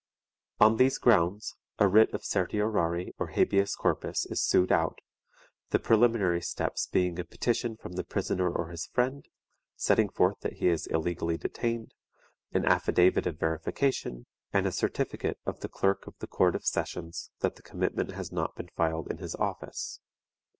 On 0.59 0.77
these 0.77 0.97
grounds 0.97 1.53
a 1.77 1.87
writ 1.87 2.11
of 2.11 2.25
certiorari 2.25 3.13
or 3.19 3.27
habeas 3.27 3.75
corpus 3.75 4.25
is 4.25 4.41
sued 4.41 4.71
out, 4.71 4.97
the 5.69 5.77
preliminary 5.77 6.41
steps 6.41 6.87
being 6.87 7.19
a 7.19 7.23
petition 7.23 7.77
from 7.77 7.91
the 7.93 8.03
prisoner 8.03 8.49
or 8.51 8.69
his 8.69 8.87
friend, 8.87 9.27
setting 9.75 10.09
forth 10.09 10.39
that 10.39 10.53
he 10.53 10.69
is 10.69 10.87
illegally 10.87 11.37
detained, 11.37 11.93
an 12.51 12.65
affidavit 12.65 13.27
of 13.27 13.37
verification, 13.37 14.25
and 14.51 14.65
a 14.65 14.71
certificate 14.71 15.37
of 15.45 15.59
the 15.59 15.69
clerk 15.69 16.07
of 16.07 16.17
the 16.17 16.25
Court 16.25 16.55
of 16.55 16.65
Sessions 16.65 17.29
that 17.41 17.55
the 17.57 17.61
commitment 17.61 18.09
has 18.13 18.31
not 18.31 18.55
been 18.55 18.69
filed 18.75 19.07
in 19.11 19.19
his 19.19 19.35
office. 19.35 19.99